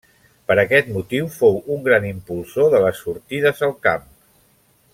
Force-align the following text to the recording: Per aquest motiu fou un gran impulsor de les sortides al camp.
Per 0.51 0.55
aquest 0.61 0.87
motiu 0.93 1.27
fou 1.35 1.59
un 1.75 1.83
gran 1.89 2.07
impulsor 2.13 2.73
de 2.77 2.81
les 2.85 3.03
sortides 3.05 3.61
al 3.69 3.75
camp. 3.85 4.09